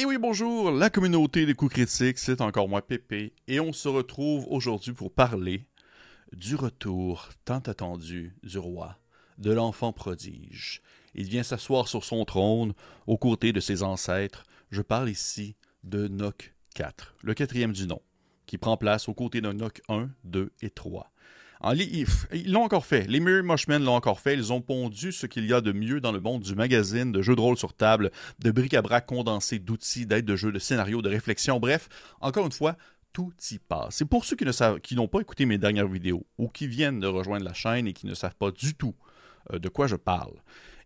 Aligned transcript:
Et 0.00 0.04
oui, 0.04 0.16
bonjour, 0.16 0.70
la 0.70 0.90
communauté 0.90 1.44
des 1.44 1.54
coups 1.54 1.72
critiques, 1.72 2.20
c'est 2.20 2.40
encore 2.40 2.68
moi 2.68 2.86
Pépé, 2.86 3.32
et 3.48 3.58
on 3.58 3.72
se 3.72 3.88
retrouve 3.88 4.46
aujourd'hui 4.48 4.92
pour 4.92 5.12
parler 5.12 5.66
du 6.32 6.54
retour 6.54 7.30
tant 7.44 7.58
attendu 7.58 8.36
du 8.44 8.58
roi, 8.58 8.96
de 9.38 9.50
l'enfant 9.50 9.92
prodige. 9.92 10.82
Il 11.16 11.24
vient 11.24 11.42
s'asseoir 11.42 11.88
sur 11.88 12.04
son 12.04 12.24
trône 12.24 12.74
aux 13.08 13.18
côtés 13.18 13.52
de 13.52 13.58
ses 13.58 13.82
ancêtres. 13.82 14.44
Je 14.70 14.82
parle 14.82 15.10
ici 15.10 15.56
de 15.82 16.06
Noc 16.06 16.54
4, 16.76 17.16
le 17.24 17.34
quatrième 17.34 17.72
du 17.72 17.88
nom, 17.88 18.00
qui 18.46 18.56
prend 18.56 18.76
place 18.76 19.08
aux 19.08 19.14
côtés 19.14 19.40
de 19.40 19.50
Noc 19.50 19.82
1, 19.88 20.10
2 20.22 20.52
et 20.62 20.70
3. 20.70 21.10
Ils 21.64 22.06
l'ont 22.52 22.64
encore 22.64 22.86
fait. 22.86 23.06
Les 23.08 23.20
Merry 23.20 23.42
Mushmen 23.42 23.84
l'ont 23.84 23.94
encore 23.94 24.20
fait. 24.20 24.34
Ils 24.34 24.52
ont 24.52 24.60
pondu 24.60 25.12
ce 25.12 25.26
qu'il 25.26 25.46
y 25.46 25.52
a 25.52 25.60
de 25.60 25.72
mieux 25.72 26.00
dans 26.00 26.12
le 26.12 26.20
monde 26.20 26.42
du 26.42 26.54
magazine, 26.54 27.12
de 27.12 27.22
jeux 27.22 27.36
de 27.36 27.40
rôle 27.40 27.56
sur 27.56 27.74
table, 27.74 28.10
de 28.38 28.50
bric-à-brac 28.50 29.06
condensé, 29.06 29.58
d'outils, 29.58 30.06
d'aides 30.06 30.24
de 30.24 30.36
jeu, 30.36 30.52
de 30.52 30.58
scénarios, 30.58 31.02
de 31.02 31.08
réflexion. 31.08 31.58
Bref, 31.58 31.88
encore 32.20 32.46
une 32.46 32.52
fois, 32.52 32.76
tout 33.12 33.32
y 33.50 33.58
passe. 33.58 33.96
C'est 33.96 34.04
pour 34.04 34.24
ceux 34.24 34.36
qui 34.36 34.44
qui 34.82 34.94
n'ont 34.94 35.08
pas 35.08 35.20
écouté 35.20 35.46
mes 35.46 35.58
dernières 35.58 35.88
vidéos 35.88 36.26
ou 36.38 36.48
qui 36.48 36.68
viennent 36.68 37.00
de 37.00 37.06
rejoindre 37.06 37.44
la 37.44 37.54
chaîne 37.54 37.86
et 37.86 37.92
qui 37.92 38.06
ne 38.06 38.14
savent 38.14 38.36
pas 38.36 38.50
du 38.50 38.74
tout 38.74 38.94
euh, 39.52 39.58
de 39.58 39.68
quoi 39.68 39.86
je 39.86 39.96
parle. 39.96 40.34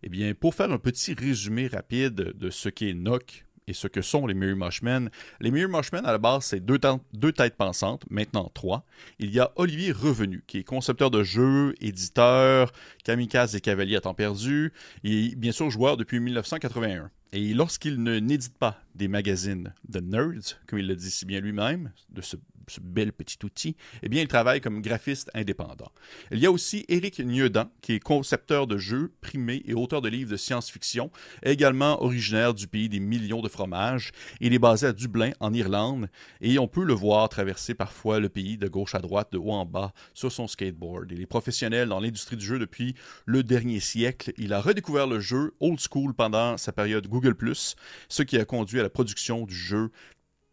Eh 0.01 0.09
bien, 0.09 0.33
pour 0.33 0.55
faire 0.55 0.71
un 0.71 0.79
petit 0.79 1.13
résumé 1.13 1.67
rapide 1.67 2.15
de 2.15 2.49
ce 2.49 2.69
qu'est 2.69 2.93
NOC, 2.93 3.45
et 3.67 3.73
ce 3.73 3.87
que 3.87 4.01
sont 4.01 4.27
les 4.27 4.33
Mirror 4.33 4.57
Mushmen. 4.57 5.09
Les 5.39 5.51
Mirror 5.51 5.69
Mushmen, 5.69 6.05
à 6.05 6.11
la 6.11 6.17
base, 6.17 6.45
c'est 6.45 6.59
deux, 6.59 6.79
deux, 7.13 7.31
têtes 7.31 7.55
pensantes, 7.55 8.03
maintenant 8.09 8.51
trois. 8.53 8.85
Il 9.19 9.31
y 9.31 9.39
a 9.39 9.51
Olivier 9.55 9.91
Revenu, 9.91 10.43
qui 10.47 10.59
est 10.59 10.63
concepteur 10.63 11.11
de 11.11 11.23
jeux, 11.23 11.75
éditeur, 11.81 12.71
kamikaze 13.03 13.55
et 13.55 13.61
cavalier 13.61 13.95
à 13.95 14.01
temps 14.01 14.13
perdu, 14.13 14.73
et 15.03 15.35
bien 15.35 15.51
sûr 15.51 15.69
joueur 15.69 15.97
depuis 15.97 16.19
1981. 16.19 17.09
Et 17.31 17.53
lorsqu'il 17.55 18.03
ne 18.03 18.19
n'édite 18.19 18.57
pas 18.57 18.79
des 18.93 19.07
magazines 19.07 19.73
de 19.89 19.99
nerds, 19.99 20.61
comme 20.67 20.77
il 20.79 20.87
le 20.87 20.95
dit 20.95 21.09
si 21.09 21.25
bien 21.25 21.39
lui-même, 21.39 21.91
de 22.09 22.21
ce 22.21 22.37
ce 22.67 22.79
bel 22.81 23.13
petit 23.13 23.37
outil, 23.43 23.75
eh 24.01 24.09
bien, 24.09 24.21
il 24.21 24.27
travaille 24.27 24.61
comme 24.61 24.81
graphiste 24.81 25.29
indépendant. 25.33 25.91
Il 26.31 26.39
y 26.39 26.45
a 26.45 26.51
aussi 26.51 26.85
Éric 26.87 27.19
Niedan, 27.19 27.69
qui 27.81 27.93
est 27.93 27.99
concepteur 27.99 28.67
de 28.67 28.77
jeux, 28.77 29.13
primé 29.21 29.61
et 29.65 29.73
auteur 29.73 30.01
de 30.01 30.09
livres 30.09 30.31
de 30.31 30.37
science-fiction, 30.37 31.11
également 31.43 32.01
originaire 32.03 32.53
du 32.53 32.67
pays 32.67 32.89
des 32.89 32.99
millions 32.99 33.41
de 33.41 33.49
fromages. 33.49 34.11
Il 34.39 34.53
est 34.53 34.59
basé 34.59 34.87
à 34.87 34.93
Dublin, 34.93 35.31
en 35.39 35.53
Irlande, 35.53 36.09
et 36.41 36.59
on 36.59 36.67
peut 36.67 36.83
le 36.83 36.93
voir 36.93 37.29
traverser 37.29 37.73
parfois 37.73 38.19
le 38.19 38.29
pays 38.29 38.57
de 38.57 38.67
gauche 38.67 38.95
à 38.95 38.99
droite, 38.99 39.29
de 39.31 39.37
haut 39.37 39.51
en 39.51 39.65
bas, 39.65 39.93
sur 40.13 40.31
son 40.31 40.47
skateboard. 40.47 41.11
Il 41.11 41.21
est 41.21 41.25
professionnel 41.25 41.89
dans 41.89 41.99
l'industrie 41.99 42.37
du 42.37 42.45
jeu 42.45 42.59
depuis 42.59 42.95
le 43.25 43.43
dernier 43.43 43.79
siècle. 43.79 44.33
Il 44.37 44.53
a 44.53 44.61
redécouvert 44.61 45.07
le 45.07 45.19
jeu 45.19 45.53
old 45.59 45.79
school 45.79 46.13
pendant 46.13 46.57
sa 46.57 46.71
période 46.71 47.07
Google⁇ 47.07 47.33
ce 48.09 48.23
qui 48.23 48.37
a 48.37 48.45
conduit 48.45 48.79
à 48.79 48.83
la 48.83 48.89
production 48.89 49.45
du 49.45 49.55
jeu 49.55 49.89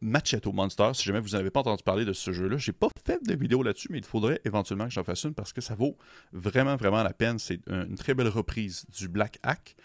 Machetto 0.01 0.53
Monster. 0.53 0.91
Si 0.95 1.05
jamais 1.05 1.21
vous 1.21 1.31
n'avez 1.31 1.51
pas 1.51 1.61
entendu 1.61 1.83
parler 1.83 2.05
de 2.05 2.13
ce 2.13 2.33
jeu-là, 2.33 2.57
j'ai 2.57 2.73
pas 2.73 2.89
fait 3.05 3.23
de 3.23 3.35
vidéo 3.35 3.63
là-dessus, 3.63 3.89
mais 3.91 3.99
il 3.99 4.05
faudrait 4.05 4.41
éventuellement 4.45 4.87
que 4.87 4.93
j'en 4.93 5.05
fasse 5.05 5.25
une 5.25 5.35
parce 5.35 5.53
que 5.53 5.61
ça 5.61 5.75
vaut 5.75 5.97
vraiment, 6.33 6.77
vraiment 6.77 7.03
la 7.03 7.13
peine. 7.13 7.39
C'est 7.39 7.61
une 7.69 7.97
très 7.97 8.15
belle 8.15 8.29
reprise 8.29 8.87
du 8.97 9.09
Black 9.09 9.39
Hack. 9.43 9.77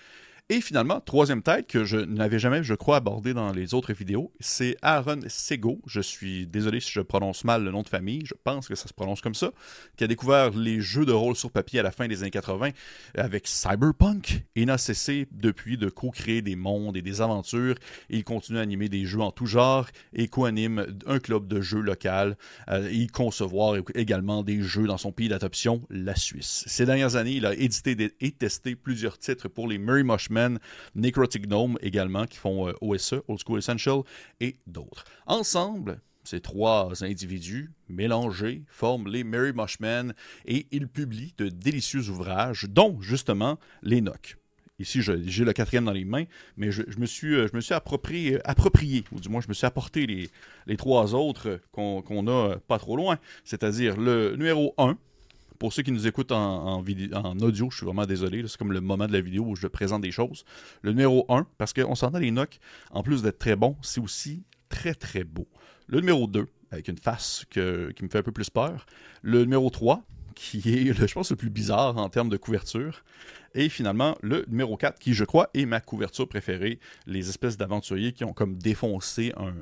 Et 0.48 0.62
finalement, 0.62 1.00
troisième 1.00 1.42
tête 1.42 1.66
que 1.66 1.86
je 1.86 1.98
n'avais 1.98 2.38
jamais, 2.38 2.62
je 2.64 2.76
crois, 2.76 2.98
abordé 2.98 3.34
dans 3.34 3.52
les 3.52 3.74
autres 3.74 3.94
vidéos, 3.94 4.32
c'est 4.40 4.78
Aaron 4.84 5.22
Sego. 5.28 5.82
Je 5.88 6.02
suis 6.02 6.46
désolé 6.46 6.80
si 6.82 6.92
je 6.92 7.02
prononce 7.02 7.44
mal 7.46 7.64
le 7.64 7.72
nom 7.72 7.82
de 7.82 7.90
famille, 7.90 8.22
je 8.28 8.36
pense 8.44 8.68
que 8.68 8.76
ça 8.76 8.88
se 8.88 8.94
prononce 8.94 9.22
comme 9.22 9.34
ça, 9.34 9.54
qui 9.98 10.04
a 10.04 10.08
découvert 10.08 10.52
les 10.52 10.82
jeux 10.82 11.08
de 11.08 11.12
rôle 11.12 11.36
sur 11.36 11.50
papier 11.50 11.80
à 11.80 11.84
la 11.84 11.90
fin 11.90 12.08
des 12.08 12.22
années 12.22 12.30
80 12.30 12.70
avec 13.18 13.48
Cyberpunk 13.48 14.44
et 14.56 14.68
n'a 14.68 14.78
cessé 14.78 15.28
depuis 15.32 15.80
de 15.80 15.90
co-créer 15.90 16.44
des 16.44 16.56
mondes 16.56 16.96
et 16.96 17.02
des 17.02 17.22
aventures. 17.22 17.74
il 18.12 18.24
continue 18.24 18.60
à 18.60 18.62
animer 18.62 18.88
des 18.88 19.06
jeux 19.06 19.22
en 19.22 19.32
tout 19.32 19.48
genre 19.48 19.88
et 20.14 20.28
co-anime 20.28 20.86
un 21.08 21.18
club 21.18 21.48
de 21.48 21.60
jeux 21.60 21.82
local 21.82 22.38
euh, 22.70 22.88
et 22.92 23.08
concevoir 23.08 23.78
également 23.96 24.44
des 24.44 24.62
jeux 24.62 24.86
dans 24.86 25.00
son 25.00 25.12
pays 25.12 25.28
d'adoption, 25.28 25.82
la 25.90 26.16
Suisse. 26.16 26.64
Ces 26.68 26.86
dernières 26.86 27.16
années, 27.16 27.32
il 27.32 27.48
a 27.48 27.56
édité 27.56 28.14
et 28.22 28.30
testé 28.30 28.76
plusieurs 28.76 29.18
titres 29.18 29.48
pour 29.48 29.68
les 29.68 29.80
Murray 29.80 30.04
Necrotic 30.96 31.48
Gnome 31.48 31.78
également, 31.82 32.26
qui 32.26 32.38
font 32.38 32.68
euh, 32.68 32.74
OSE, 32.82 33.22
Old 33.28 33.40
School 33.46 33.60
Essential, 33.60 34.02
et 34.40 34.58
d'autres. 34.68 35.06
Ensemble, 35.26 36.02
ces 36.24 36.40
trois 36.40 37.04
individus 37.04 37.72
mélangés 37.88 38.64
forment 38.68 39.08
les 39.08 39.24
Merry 39.24 39.54
Mushmen 39.54 40.14
et 40.46 40.68
ils 40.72 40.88
publient 40.88 41.34
de 41.38 41.50
délicieux 41.50 42.10
ouvrages, 42.10 42.66
dont 42.70 43.00
justement 43.02 43.60
les 43.84 44.02
Nocs. 44.02 44.38
Ici, 44.78 45.02
j'ai 45.02 45.46
le 45.46 45.54
quatrième 45.54 45.86
dans 45.86 45.94
les 45.94 46.04
mains, 46.04 46.26
mais 46.58 46.70
je, 46.70 46.82
me, 46.98 47.06
suis, 47.06 47.34
euh, 47.34 47.48
je 47.50 47.56
me 47.56 47.62
suis 47.62 47.74
approprié, 47.74 48.40
approprié, 48.44 49.06
ou 49.14 49.22
du 49.22 49.30
moins 49.30 49.40
je 49.40 49.48
me 49.48 49.54
suis 49.54 49.66
apporté 49.66 50.06
les, 50.06 50.30
les 50.68 50.76
trois 50.76 51.16
autres 51.16 51.62
qu'on 51.72 52.28
a 52.28 52.58
pas 52.58 52.78
trop 52.78 52.98
loin, 52.98 53.18
c'est-à-dire 53.46 53.96
le 53.96 54.36
numéro 54.36 54.74
1, 54.78 54.98
pour 55.60 55.74
ceux 55.74 55.84
qui 55.84 55.92
nous 55.92 56.08
écoutent 56.08 56.32
en, 56.32 56.82
audio, 56.82 57.70
je 57.70 57.78
suis 57.78 57.86
vraiment 57.86 58.06
désolé. 58.06 58.44
C'est 58.48 58.58
comme 58.58 58.72
le 58.72 58.82
moment 58.82 59.08
de 59.08 59.14
la 59.14 59.22
vidéo 59.22 59.46
où 59.48 59.56
je 59.56 59.68
présente 59.68 60.02
des 60.02 60.12
choses. 60.12 60.46
Le 60.82 60.92
numéro 60.92 61.26
1, 61.30 61.48
parce 61.58 61.74
qu'on 61.74 61.96
s'entend 61.96 62.20
les 62.20 62.32
Nocs, 62.32 62.60
en 62.92 63.04
plus 63.04 63.22
d'être 63.22 63.40
très 63.40 63.56
bon, 63.56 63.76
c'est 63.82 64.02
aussi 64.02 64.44
très 64.70 64.94
très 64.94 65.24
beau. 65.24 65.48
Le 65.88 66.00
numéro 66.00 66.28
2, 66.28 66.48
avec 66.72 66.88
une 66.88 66.98
face 66.98 67.46
qui 67.50 67.60
me 67.60 68.10
fait 68.10 68.20
un 68.20 68.24
peu 68.24 68.32
plus 68.32 68.50
peur. 68.50 68.86
Le 69.22 69.42
numéro 69.42 69.70
3, 69.70 70.04
qui 70.36 70.58
est, 70.68 70.94
je 70.94 71.14
pense, 71.14 71.32
le 71.32 71.36
plus 71.36 71.50
bizarre 71.50 71.98
en 71.98 72.10
termes 72.10 72.30
de 72.30 72.38
couverture. 72.38 73.04
Et 73.54 73.70
finalement, 73.70 74.18
le 74.22 74.46
numéro 74.50 74.76
4, 74.76 75.00
qui, 75.00 75.14
je 75.14 75.24
crois, 75.24 75.50
est 75.54 75.66
ma 75.66 75.80
couverture 75.80 76.28
préférée, 76.28 76.80
les 77.08 77.30
espèces 77.30 77.58
d'aventuriers 77.58 78.12
qui 78.12 78.26
ont 78.26 78.34
comme 78.34 78.58
défoncé 78.58 79.32
un 79.38 79.54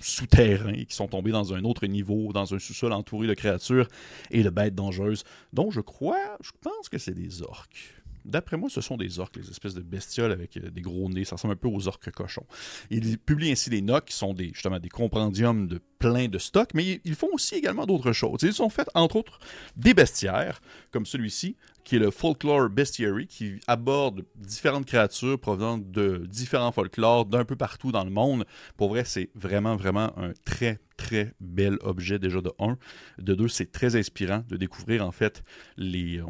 souterrain 0.00 0.84
qui 0.84 0.94
sont 0.94 1.08
tombés 1.08 1.30
dans 1.30 1.54
un 1.54 1.64
autre 1.64 1.86
niveau, 1.86 2.32
dans 2.32 2.54
un 2.54 2.58
sous-sol 2.58 2.92
entouré 2.92 3.26
de 3.26 3.34
créatures 3.34 3.88
et 4.30 4.42
de 4.42 4.50
bêtes 4.50 4.74
dangereuses, 4.74 5.24
dont 5.52 5.70
je 5.70 5.80
crois, 5.80 6.36
je 6.40 6.50
pense 6.62 6.88
que 6.88 6.98
c'est 6.98 7.14
des 7.14 7.42
orques. 7.42 7.94
D'après 8.24 8.58
moi, 8.58 8.68
ce 8.68 8.82
sont 8.82 8.98
des 8.98 9.20
orques, 9.20 9.36
les 9.36 9.48
espèces 9.48 9.74
de 9.74 9.80
bestioles 9.80 10.32
avec 10.32 10.58
euh, 10.58 10.70
des 10.70 10.82
gros 10.82 11.08
nez. 11.08 11.24
Ça 11.24 11.36
ressemble 11.36 11.54
un 11.54 11.56
peu 11.56 11.68
aux 11.68 11.88
orques 11.88 12.10
cochons. 12.10 12.44
Ils 12.90 13.18
publient 13.18 13.52
ainsi 13.52 13.70
des 13.70 13.80
nocs 13.80 14.06
qui 14.06 14.16
sont 14.16 14.34
des, 14.34 14.48
justement 14.48 14.78
des 14.78 14.90
compendiums 14.90 15.66
de 15.66 15.80
plein 15.98 16.28
de 16.28 16.38
stocks, 16.38 16.74
mais 16.74 17.00
ils 17.04 17.14
font 17.14 17.30
aussi 17.32 17.54
également 17.54 17.86
d'autres 17.86 18.12
choses. 18.12 18.40
Ils 18.42 18.62
ont 18.62 18.68
fait, 18.68 18.88
entre 18.94 19.16
autres, 19.16 19.38
des 19.76 19.94
bestiaires, 19.94 20.60
comme 20.90 21.06
celui-ci, 21.06 21.56
qui 21.88 21.96
est 21.96 22.00
le 22.00 22.10
Folklore 22.10 22.68
Bestiary, 22.68 23.26
qui 23.26 23.60
aborde 23.66 24.26
différentes 24.34 24.84
créatures 24.84 25.40
provenant 25.40 25.78
de 25.78 26.26
différents 26.28 26.70
folklores 26.70 27.24
d'un 27.24 27.46
peu 27.46 27.56
partout 27.56 27.92
dans 27.92 28.04
le 28.04 28.10
monde. 28.10 28.44
Pour 28.76 28.90
vrai, 28.90 29.04
c'est 29.06 29.30
vraiment, 29.34 29.74
vraiment 29.74 30.12
un 30.18 30.34
très, 30.44 30.80
très 30.98 31.32
bel 31.40 31.78
objet 31.80 32.18
déjà 32.18 32.42
de 32.42 32.50
un. 32.58 32.76
De 33.18 33.34
deux, 33.34 33.48
c'est 33.48 33.72
très 33.72 33.96
inspirant 33.96 34.44
de 34.48 34.56
découvrir 34.58 35.06
en 35.06 35.12
fait 35.12 35.42
les 35.78 36.20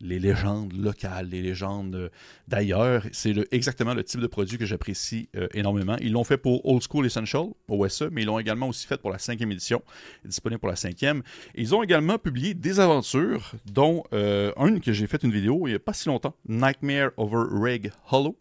légendes 0.00 0.74
locales, 0.74 1.28
les 1.28 1.40
légendes 1.40 1.94
euh, 1.94 2.08
d'ailleurs. 2.48 3.04
C'est 3.12 3.34
exactement 3.52 3.94
le 3.94 4.04
type 4.04 4.20
de 4.20 4.26
produit 4.26 4.58
que 4.58 4.66
j'apprécie 4.66 5.30
euh, 5.36 5.46
énormément. 5.54 5.96
Ils 6.00 6.12
l'ont 6.12 6.24
fait 6.24 6.36
pour 6.36 6.66
Old 6.66 6.82
School 6.82 7.06
Essential, 7.06 7.46
OSE, 7.68 8.08
mais 8.10 8.22
ils 8.22 8.26
l'ont 8.26 8.38
également 8.38 8.68
aussi 8.68 8.86
fait 8.86 9.00
pour 9.00 9.10
la 9.10 9.18
cinquième 9.18 9.52
édition, 9.52 9.82
disponible 10.24 10.58
pour 10.58 10.68
la 10.68 10.76
cinquième. 10.76 11.22
Ils 11.54 11.74
ont 11.74 11.82
également 11.82 12.18
publié 12.18 12.54
des 12.54 12.80
aventures, 12.80 13.52
dont 13.66 14.02
euh, 14.12 14.52
une 14.58 14.80
que 14.80 14.92
j'ai 14.92 15.06
fait 15.06 15.22
une 15.22 15.32
vidéo 15.32 15.66
il 15.66 15.70
n'y 15.70 15.76
a 15.76 15.78
pas 15.78 15.92
si 15.92 16.08
longtemps, 16.08 16.34
Nightmare 16.48 17.10
Over 17.16 17.44
Reg 17.50 17.92
Hollow. 18.10 18.36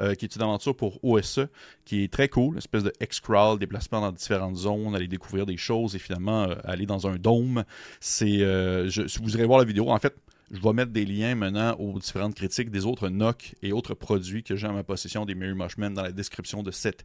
Euh, 0.00 0.14
qui 0.16 0.24
est 0.24 0.34
une 0.34 0.42
aventure 0.42 0.76
pour 0.76 0.98
OSE, 1.04 1.46
qui 1.84 2.02
est 2.02 2.12
très 2.12 2.28
cool, 2.28 2.54
une 2.54 2.58
espèce 2.58 2.82
de 2.82 2.92
X-Crawl, 3.00 3.60
déplacement 3.60 4.00
dans 4.00 4.10
différentes 4.10 4.56
zones, 4.56 4.92
aller 4.96 5.06
découvrir 5.06 5.46
des 5.46 5.56
choses 5.56 5.94
et 5.94 6.00
finalement 6.00 6.48
euh, 6.48 6.56
aller 6.64 6.84
dans 6.84 7.06
un 7.06 7.14
dôme. 7.14 7.62
C'est, 8.00 8.38
euh, 8.40 8.90
vous 9.20 9.36
irez 9.36 9.46
voir 9.46 9.60
la 9.60 9.64
vidéo. 9.64 9.90
En 9.90 9.98
fait, 10.00 10.16
je 10.50 10.60
vais 10.60 10.72
mettre 10.72 10.90
des 10.90 11.06
liens 11.06 11.36
maintenant 11.36 11.76
aux 11.78 11.96
différentes 12.00 12.34
critiques 12.34 12.70
des 12.70 12.86
autres 12.86 13.08
NOC 13.08 13.54
et 13.62 13.72
autres 13.72 13.94
produits 13.94 14.42
que 14.42 14.56
j'ai 14.56 14.66
en 14.66 14.72
ma 14.72 14.82
possession 14.82 15.24
des 15.24 15.36
Mary 15.36 15.54
Mushmen 15.54 15.94
dans 15.94 16.02
la 16.02 16.12
description 16.12 16.64
de 16.64 16.72
cette 16.72 17.04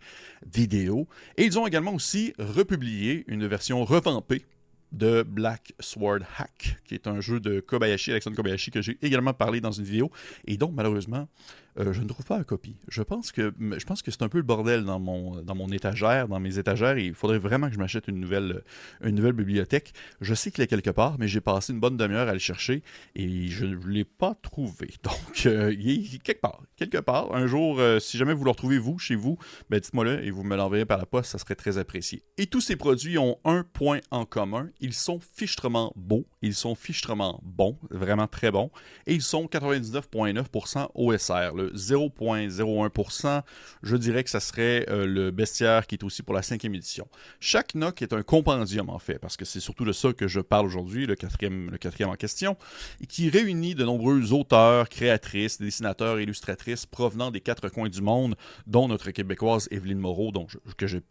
vidéo. 0.52 1.08
Et 1.38 1.46
ils 1.46 1.59
ont 1.59 1.68
également 1.68 1.94
aussi 1.94 2.34
republié 2.40 3.24
une 3.28 3.46
version 3.46 3.85
revampée 3.85 4.46
de 4.92 5.24
Black 5.24 5.74
Sword 5.80 6.22
Hack, 6.38 6.78
qui 6.85 6.96
est 6.96 7.08
un 7.08 7.22
jeu 7.22 7.40
de 7.40 7.59
Kobayashi, 7.59 8.12
Alexandre 8.12 8.35
Kobayashi, 8.35 8.72
que 8.72 8.82
j'ai 8.82 8.97
également 9.02 9.34
parlé 9.34 9.62
dans 9.62 9.72
une 9.72 9.84
vidéo, 9.84 10.12
et 10.46 10.58
donc 10.58 10.72
malheureusement, 10.74 11.28
euh, 11.79 11.93
je 11.93 12.02
ne 12.02 12.08
trouve 12.08 12.26
pas 12.26 12.37
la 12.37 12.43
copie. 12.43 12.76
Je 12.87 13.02
pense 13.02 13.31
que 13.31 13.52
c'est 14.11 14.22
un 14.22 14.29
peu 14.29 14.37
le 14.37 14.43
bordel 14.43 14.84
dans 14.84 14.99
mon, 14.99 15.43
mon 15.55 15.70
étagère, 15.70 16.28
dans 16.28 16.40
mes 16.40 16.58
étagères, 16.58 16.97
il 16.97 17.14
faudrait 17.14 17.40
vraiment 17.40 17.67
que 17.67 17.73
je 17.73 17.79
m'achète 17.79 18.08
une 18.08 18.20
nouvelle, 18.20 18.61
bibliothèque. 19.02 19.93
Je 20.22 20.34
sais 20.34 20.52
qu'il 20.52 20.64
est 20.64 20.67
quelque 20.67 20.90
part, 20.90 21.17
mais 21.20 21.28
j'ai 21.28 21.41
passé 21.41 21.73
une 21.73 21.79
bonne 21.79 21.97
demi-heure 21.97 22.28
à 22.28 22.34
le 22.34 22.40
chercher, 22.40 22.84
et 23.16 23.47
je 23.47 23.66
ne 23.66 23.76
l'ai 23.87 24.05
pas 24.05 24.35
trouvé. 24.41 24.90
Donc, 25.03 25.46
euh, 25.46 25.73
quelque 26.23 26.41
part. 26.41 26.61
Quelque 26.76 26.97
part. 26.97 27.34
Un 27.34 27.47
jour, 27.47 27.79
euh, 27.79 27.99
si 27.99 28.17
jamais 28.17 28.34
vous 28.34 28.43
le 28.43 28.52
retrouvez, 28.52 28.78
vous, 28.78 28.97
chez 28.99 29.16
vous, 29.16 29.37
ben, 29.70 29.79
dites-moi-le, 29.79 30.23
et 30.23 30.32
vous 30.32 30.43
me 30.43 30.55
l'enverrez 30.55 30.85
par 30.85 30.97
la 30.97 31.05
poste, 31.05 31.32
ça 31.32 31.37
serait 31.37 31.55
très 31.55 31.78
apprécié. 31.78 32.23
Et 32.37 32.47
tous 32.47 32.61
ces 32.61 32.75
produits 32.75 33.17
ont 33.17 33.37
un 33.46 33.64
point 33.64 33.99
en 34.11 34.25
commun, 34.25 34.70
ils 34.79 34.93
sont 34.93 35.20
fichtrement 35.20 35.93
beaux 35.96 36.25
ils 36.41 36.56
sont 36.56 36.76
fichtrement 36.76 37.40
bons, 37.44 37.78
vraiment 37.90 38.28
très 38.28 38.52
bons, 38.52 38.72
et 39.08 39.14
ils 39.14 39.22
sont 39.22 39.46
99,9% 39.46 40.90
OSR. 40.96 41.56
Le 41.56 41.72
0,01%, 41.72 43.41
je 43.84 43.96
dirais 43.96 44.24
que 44.24 44.30
ça 44.30 44.40
serait 44.40 44.86
euh, 44.90 45.06
le 45.06 45.32
bestiaire 45.32 45.88
qui 45.88 45.96
est 45.96 46.03
aussi 46.03 46.24
pour 46.24 46.34
la 46.34 46.41
cinquième 46.41 46.76
édition. 46.76 47.08
Chaque 47.40 47.76
NOC 47.76 48.02
est 48.02 48.14
un 48.14 48.24
compendium 48.24 48.90
en 48.90 49.00
fait, 49.00 49.20
parce 49.20 49.38
que 49.38 49.46
c'est 49.46 49.59
surtout 49.59 49.86
de 49.86 49.91
ça 49.91 50.14
que 50.14 50.28
je 50.28 50.40
parle 50.40 50.66
aujourd'hui, 50.66 51.06
le 51.06 51.16
quatrième, 51.16 51.70
le 51.70 51.78
quatrième 51.78 52.09
en 52.09 52.16
question, 52.16 52.56
et 53.02 53.06
qui 53.06 53.30
réunit 53.30 53.76
de 53.76 53.84
nombreux 53.84 54.32
auteurs, 54.34 54.90
créatrices, 54.90 55.59
dessinateurs, 55.59 56.20
illustratrices 56.20 56.85
provenant 56.85 57.32
des 57.32 57.42
quatre 57.42 57.70
coins 57.70 57.90
du 57.90 58.02
monde, 58.02 58.35
dont 58.68 58.88
notre 58.88 59.12
québécoise 59.12 59.68
Evelyne 59.72 60.00
Moreau, 60.00 60.32
dont 60.32 60.47
que 60.78 60.88
j'ai 60.88 61.02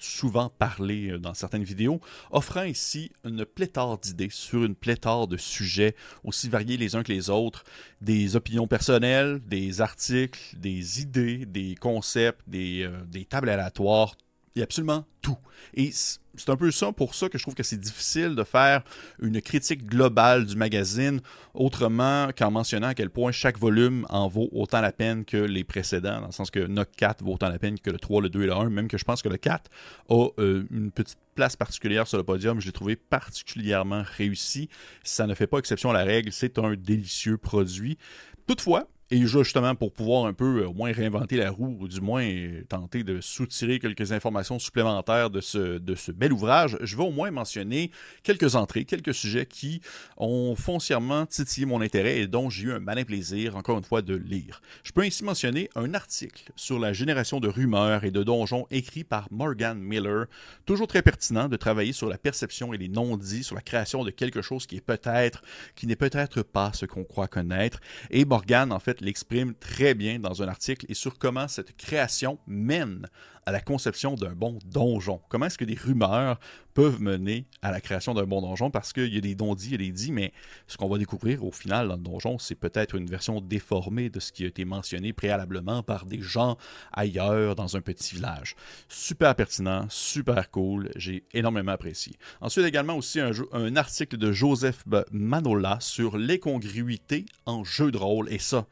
souvent 0.00 0.50
parlé 0.50 1.10
euh, 1.10 1.18
dans 1.18 1.34
certaines 1.34 1.64
vidéos, 1.64 2.00
offrant 2.30 2.64
ici 2.64 3.10
une 3.24 3.44
pléthore 3.44 3.98
d'idées 3.98 4.28
sur 4.30 4.64
une 4.64 4.73
pléthore 4.74 5.28
de 5.28 5.36
sujets 5.36 5.94
aussi 6.22 6.48
variés 6.48 6.76
les 6.76 6.96
uns 6.96 7.02
que 7.02 7.12
les 7.12 7.30
autres, 7.30 7.64
des 8.00 8.36
opinions 8.36 8.66
personnelles, 8.66 9.40
des 9.46 9.80
articles, 9.80 10.40
des 10.56 11.00
idées, 11.00 11.46
des 11.46 11.74
concepts, 11.74 12.42
des, 12.46 12.82
euh, 12.82 12.90
des 13.06 13.24
tables 13.24 13.48
aléatoires, 13.48 14.16
il 14.54 14.60
y 14.60 14.62
a 14.62 14.64
absolument 14.64 15.04
tout. 15.20 15.36
Et 15.74 15.90
c'est 15.92 16.50
un 16.50 16.56
peu 16.56 16.70
ça 16.70 16.92
pour 16.92 17.14
ça 17.14 17.28
que 17.28 17.38
je 17.38 17.42
trouve 17.42 17.54
que 17.54 17.62
c'est 17.62 17.78
difficile 17.78 18.36
de 18.36 18.44
faire 18.44 18.82
une 19.20 19.40
critique 19.40 19.86
globale 19.86 20.46
du 20.46 20.56
magazine 20.56 21.20
autrement 21.54 22.28
qu'en 22.36 22.50
mentionnant 22.50 22.88
à 22.88 22.94
quel 22.94 23.10
point 23.10 23.32
chaque 23.32 23.58
volume 23.58 24.06
en 24.10 24.28
vaut 24.28 24.48
autant 24.52 24.80
la 24.80 24.92
peine 24.92 25.24
que 25.24 25.36
les 25.36 25.64
précédents, 25.64 26.20
dans 26.20 26.26
le 26.26 26.32
sens 26.32 26.50
que 26.50 26.60
NOC 26.60 26.88
4 26.96 27.24
vaut 27.24 27.34
autant 27.34 27.48
la 27.48 27.58
peine 27.58 27.78
que 27.78 27.90
le 27.90 27.98
3, 27.98 28.22
le 28.22 28.28
2 28.28 28.42
et 28.42 28.46
le 28.46 28.52
1, 28.52 28.70
même 28.70 28.88
que 28.88 28.98
je 28.98 29.04
pense 29.04 29.22
que 29.22 29.28
le 29.28 29.38
4 29.38 29.70
a 30.10 30.28
euh, 30.38 30.64
une 30.70 30.92
petite 30.92 31.18
place 31.34 31.56
particulière 31.56 32.06
sur 32.06 32.18
le 32.18 32.24
podium. 32.24 32.60
Je 32.60 32.66
l'ai 32.66 32.72
trouvé 32.72 32.94
particulièrement 32.94 34.04
réussi. 34.16 34.68
Ça 35.02 35.26
ne 35.26 35.34
fait 35.34 35.48
pas 35.48 35.58
exception 35.58 35.90
à 35.90 35.94
la 35.94 36.04
règle, 36.04 36.30
c'est 36.30 36.58
un 36.58 36.74
délicieux 36.74 37.38
produit. 37.38 37.98
Toutefois, 38.46 38.88
et 39.14 39.26
justement, 39.28 39.76
pour 39.76 39.92
pouvoir 39.92 40.26
un 40.26 40.32
peu 40.32 40.62
euh, 40.62 40.68
au 40.68 40.72
moins 40.72 40.90
réinventer 40.90 41.36
la 41.36 41.52
roue, 41.52 41.76
ou 41.80 41.86
du 41.86 42.00
moins 42.00 42.28
tenter 42.68 43.04
de 43.04 43.20
soutirer 43.20 43.78
quelques 43.78 44.10
informations 44.10 44.58
supplémentaires 44.58 45.30
de 45.30 45.40
ce, 45.40 45.78
de 45.78 45.94
ce 45.94 46.10
bel 46.10 46.32
ouvrage, 46.32 46.76
je 46.80 46.96
vais 46.96 47.04
au 47.04 47.12
moins 47.12 47.30
mentionner 47.30 47.92
quelques 48.24 48.56
entrées, 48.56 48.84
quelques 48.84 49.14
sujets 49.14 49.46
qui 49.46 49.80
ont 50.16 50.56
foncièrement 50.56 51.26
titillé 51.26 51.64
mon 51.64 51.80
intérêt 51.80 52.18
et 52.18 52.26
dont 52.26 52.50
j'ai 52.50 52.64
eu 52.64 52.72
un 52.72 52.80
malin 52.80 53.04
plaisir, 53.04 53.56
encore 53.56 53.78
une 53.78 53.84
fois, 53.84 54.02
de 54.02 54.16
lire. 54.16 54.60
Je 54.82 54.90
peux 54.90 55.02
ainsi 55.02 55.22
mentionner 55.22 55.70
un 55.76 55.94
article 55.94 56.50
sur 56.56 56.80
la 56.80 56.92
génération 56.92 57.38
de 57.38 57.46
rumeurs 57.46 58.02
et 58.02 58.10
de 58.10 58.24
donjons 58.24 58.66
écrit 58.72 59.04
par 59.04 59.28
Morgan 59.30 59.78
Miller, 59.78 60.26
toujours 60.66 60.88
très 60.88 61.02
pertinent 61.02 61.48
de 61.48 61.56
travailler 61.56 61.92
sur 61.92 62.08
la 62.08 62.18
perception 62.18 62.74
et 62.74 62.78
les 62.78 62.88
non-dits, 62.88 63.44
sur 63.44 63.54
la 63.54 63.62
création 63.62 64.02
de 64.02 64.10
quelque 64.10 64.42
chose 64.42 64.66
qui 64.66 64.74
est 64.74 64.84
peut-être, 64.84 65.44
qui 65.76 65.86
n'est 65.86 65.94
peut-être 65.94 66.42
pas 66.42 66.72
ce 66.72 66.84
qu'on 66.84 67.04
croit 67.04 67.28
connaître. 67.28 67.78
Et 68.10 68.24
Morgan, 68.24 68.72
en 68.72 68.80
fait, 68.80 69.03
l'exprime 69.04 69.54
très 69.54 69.94
bien 69.94 70.18
dans 70.18 70.42
un 70.42 70.48
article 70.48 70.86
et 70.88 70.94
sur 70.94 71.18
comment 71.18 71.48
cette 71.48 71.76
création 71.76 72.38
mène 72.46 73.08
à 73.46 73.52
la 73.52 73.60
conception 73.60 74.14
d'un 74.14 74.32
bon 74.32 74.58
donjon. 74.64 75.20
Comment 75.28 75.46
est-ce 75.46 75.58
que 75.58 75.64
des 75.64 75.74
rumeurs 75.74 76.38
peuvent 76.74 77.00
mener 77.00 77.46
à 77.62 77.70
la 77.70 77.80
création 77.80 78.14
d'un 78.14 78.24
bon 78.24 78.40
donjon? 78.40 78.70
Parce 78.70 78.92
qu'il 78.92 79.12
y 79.12 79.18
a 79.18 79.20
des 79.20 79.34
y 79.34 79.74
a 79.74 79.78
des 79.78 79.92
dits, 79.92 80.12
mais 80.12 80.32
ce 80.66 80.76
qu'on 80.76 80.88
va 80.88 80.98
découvrir 80.98 81.44
au 81.44 81.52
final 81.52 81.88
dans 81.88 81.96
le 81.96 82.02
donjon, 82.02 82.38
c'est 82.38 82.54
peut-être 82.54 82.94
une 82.94 83.06
version 83.06 83.40
déformée 83.40 84.10
de 84.10 84.20
ce 84.20 84.32
qui 84.32 84.44
a 84.44 84.46
été 84.46 84.64
mentionné 84.64 85.12
préalablement 85.12 85.82
par 85.82 86.06
des 86.06 86.20
gens 86.20 86.56
ailleurs 86.92 87.54
dans 87.54 87.76
un 87.76 87.80
petit 87.80 88.14
village. 88.14 88.56
Super 88.88 89.34
pertinent, 89.34 89.86
super 89.88 90.50
cool, 90.50 90.90
j'ai 90.96 91.24
énormément 91.32 91.72
apprécié. 91.72 92.16
Ensuite 92.40 92.66
également 92.66 92.96
aussi 92.96 93.20
un, 93.20 93.76
article 93.76 94.16
de 94.16 94.32
Joseph 94.32 94.84
Manola 95.12 95.78
sur 95.80 96.16
l'incongruité 96.16 97.26
en 97.46 97.64
jeu 97.64 97.90
de 97.90 97.98
rôle 97.98 98.32
et 98.32 98.38
ça, 98.38 98.66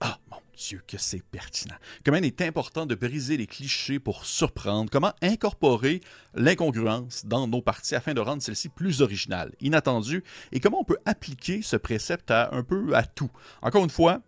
ah 0.00 0.18
mon 0.30 0.38
Dieu 0.56 0.82
que 0.86 0.98
c'est 0.98 1.22
pertinent. 1.22 1.76
Comment 2.04 2.18
il 2.18 2.24
est 2.24 2.42
important 2.42 2.84
de 2.84 2.94
briser 2.94 3.36
les 3.36 3.46
clichés 3.46 3.98
pour 3.98 4.24
surprendre, 4.26 4.90
comment 4.90 5.12
incorporer 5.22 6.00
l'incongruence 6.34 7.24
dans 7.26 7.46
nos 7.46 7.62
parties 7.62 7.94
afin 7.94 8.14
de 8.14 8.20
rendre 8.20 8.42
celle-ci 8.42 8.68
plus 8.68 9.00
originale, 9.02 9.52
inattendue, 9.60 10.24
et 10.52 10.60
comment 10.60 10.80
on 10.80 10.84
peut 10.84 10.98
appliquer 11.04 11.62
ce 11.62 11.76
précepte 11.76 12.30
à 12.30 12.54
un 12.54 12.64
peu 12.64 12.94
à 12.94 13.04
tout. 13.04 13.30
Encore 13.62 13.84
une 13.84 13.90
fois, 13.90 14.20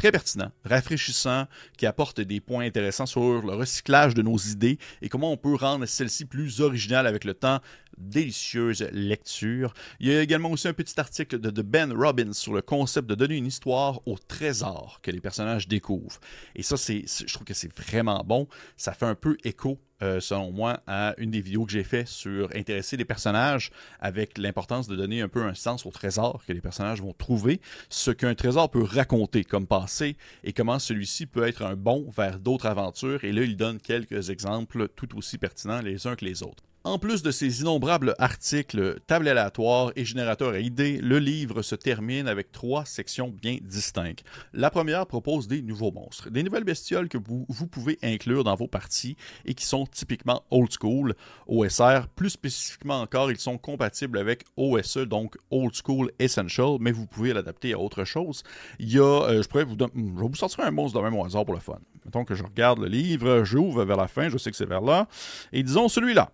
très 0.00 0.12
pertinent, 0.12 0.50
rafraîchissant, 0.64 1.46
qui 1.76 1.84
apporte 1.84 2.22
des 2.22 2.40
points 2.40 2.64
intéressants 2.64 3.04
sur 3.04 3.42
le 3.42 3.52
recyclage 3.52 4.14
de 4.14 4.22
nos 4.22 4.38
idées 4.38 4.78
et 5.02 5.10
comment 5.10 5.30
on 5.30 5.36
peut 5.36 5.54
rendre 5.54 5.84
celle-ci 5.84 6.24
plus 6.24 6.62
originale 6.62 7.06
avec 7.06 7.24
le 7.24 7.34
temps. 7.34 7.60
Délicieuse 7.98 8.88
lecture. 8.92 9.74
Il 9.98 10.08
y 10.08 10.14
a 10.14 10.22
également 10.22 10.50
aussi 10.50 10.68
un 10.68 10.72
petit 10.72 10.98
article 10.98 11.38
de, 11.38 11.60
Ben 11.60 11.92
Robbins 11.92 12.32
sur 12.32 12.54
le 12.54 12.62
concept 12.62 13.10
de 13.10 13.14
donner 13.14 13.36
une 13.36 13.44
histoire 13.44 14.00
au 14.08 14.16
trésor 14.16 15.00
que 15.02 15.10
les 15.10 15.20
personnages 15.20 15.68
découvrent. 15.68 16.18
Et 16.56 16.62
ça, 16.62 16.78
c'est, 16.78 17.04
je 17.06 17.34
trouve 17.34 17.44
que 17.44 17.52
c'est 17.52 17.70
vraiment 17.78 18.24
bon. 18.24 18.48
Ça 18.78 18.94
fait 18.94 19.04
un 19.04 19.14
peu 19.14 19.36
écho 19.44 19.78
euh, 20.02 20.20
selon 20.20 20.50
moi, 20.50 20.80
à 20.86 21.14
une 21.18 21.30
des 21.30 21.40
vidéos 21.40 21.66
que 21.66 21.72
j'ai 21.72 21.84
fait 21.84 22.06
sur 22.06 22.48
intéresser 22.54 22.96
les 22.96 23.04
personnages 23.04 23.70
avec 24.00 24.38
l'importance 24.38 24.88
de 24.88 24.96
donner 24.96 25.20
un 25.20 25.28
peu 25.28 25.42
un 25.42 25.54
sens 25.54 25.86
au 25.86 25.90
trésor 25.90 26.42
que 26.46 26.52
les 26.52 26.60
personnages 26.60 27.00
vont 27.00 27.12
trouver, 27.12 27.60
ce 27.88 28.10
qu'un 28.10 28.34
trésor 28.34 28.70
peut 28.70 28.82
raconter 28.82 29.44
comme 29.44 29.66
passé 29.66 30.16
et 30.44 30.52
comment 30.52 30.78
celui-ci 30.78 31.26
peut 31.26 31.46
être 31.46 31.62
un 31.62 31.76
bon 31.76 32.08
vers 32.16 32.38
d'autres 32.38 32.66
aventures. 32.66 33.24
Et 33.24 33.32
là, 33.32 33.42
il 33.42 33.56
donne 33.56 33.78
quelques 33.78 34.30
exemples 34.30 34.88
tout 34.88 35.16
aussi 35.16 35.38
pertinents 35.38 35.80
les 35.80 36.06
uns 36.06 36.16
que 36.16 36.24
les 36.24 36.42
autres. 36.42 36.69
En 36.82 36.98
plus 36.98 37.22
de 37.22 37.30
ces 37.30 37.60
innombrables 37.60 38.14
articles, 38.18 39.00
tables 39.06 39.28
aléatoires 39.28 39.92
et 39.96 40.06
générateurs 40.06 40.54
à 40.54 40.60
idées, 40.60 40.96
le 41.02 41.18
livre 41.18 41.60
se 41.60 41.74
termine 41.74 42.26
avec 42.26 42.52
trois 42.52 42.86
sections 42.86 43.28
bien 43.28 43.58
distinctes. 43.60 44.24
La 44.54 44.70
première 44.70 45.06
propose 45.06 45.46
des 45.46 45.60
nouveaux 45.60 45.92
monstres, 45.92 46.30
des 46.30 46.42
nouvelles 46.42 46.64
bestioles 46.64 47.10
que 47.10 47.18
vous, 47.18 47.66
pouvez 47.66 47.98
inclure 48.02 48.44
dans 48.44 48.54
vos 48.54 48.66
parties 48.66 49.18
et 49.44 49.52
qui 49.52 49.66
sont 49.66 49.84
typiquement 49.84 50.42
old 50.50 50.70
school, 50.72 51.14
OSR. 51.48 52.08
Plus 52.16 52.30
spécifiquement 52.30 53.02
encore, 53.02 53.30
ils 53.30 53.38
sont 53.38 53.58
compatibles 53.58 54.16
avec 54.16 54.44
OSE, 54.56 55.06
donc 55.06 55.36
Old 55.50 55.74
School 55.84 56.10
Essential, 56.18 56.78
mais 56.80 56.92
vous 56.92 57.06
pouvez 57.06 57.34
l'adapter 57.34 57.74
à 57.74 57.78
autre 57.78 58.04
chose. 58.04 58.42
Il 58.78 58.90
y 58.90 58.98
a, 58.98 59.02
euh, 59.02 59.42
je 59.42 59.48
pourrais 59.48 59.64
vous, 59.64 59.76
je 59.78 59.86
vous 59.94 60.34
sortir 60.34 60.64
un 60.64 60.70
monstre 60.70 60.98
de 60.98 61.04
même 61.04 61.14
au 61.14 61.26
hasard 61.26 61.44
pour 61.44 61.54
le 61.54 61.60
fun. 61.60 61.78
Mettons 62.04 62.24
que 62.24 62.34
je 62.34 62.42
regarde 62.42 62.78
le 62.80 62.88
livre, 62.88 63.44
j'ouvre 63.44 63.84
vers 63.84 63.96
la 63.96 64.08
fin, 64.08 64.28
je 64.28 64.38
sais 64.38 64.50
que 64.50 64.56
c'est 64.56 64.68
vers 64.68 64.80
là, 64.80 65.08
et 65.52 65.62
disons 65.62 65.88
celui-là 65.88 66.32